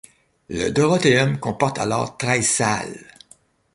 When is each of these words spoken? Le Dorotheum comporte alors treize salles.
Le 0.49 0.71
Dorotheum 0.71 1.37
comporte 1.37 1.77
alors 1.77 2.17
treize 2.17 2.47
salles. 2.49 3.05